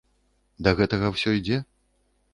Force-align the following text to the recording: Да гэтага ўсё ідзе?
Да 0.67 0.73
гэтага 0.79 1.13
ўсё 1.17 1.37
ідзе? 1.41 1.63